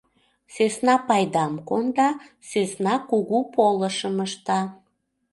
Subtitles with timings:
[0.53, 2.09] Сӧсна пайдам конда,
[2.49, 4.59] сӧсна кугу полышым ышта.